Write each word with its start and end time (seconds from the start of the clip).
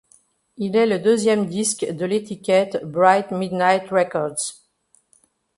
Il 0.57 0.75
est 0.75 0.87
le 0.87 0.97
deuxième 0.97 1.45
disque 1.45 1.85
de 1.87 2.05
l'étiquette 2.07 2.83
Bright 2.83 3.29
Midnight 3.29 3.87
Records. 3.91 4.63